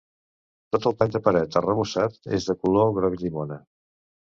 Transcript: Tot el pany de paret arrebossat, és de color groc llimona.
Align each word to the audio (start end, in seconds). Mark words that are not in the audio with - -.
Tot 0.75 0.87
el 0.89 0.95
pany 1.01 1.11
de 1.17 1.21
paret 1.27 1.59
arrebossat, 1.61 2.17
és 2.41 2.51
de 2.51 2.57
color 2.65 2.91
groc 2.99 3.21
llimona. 3.23 3.63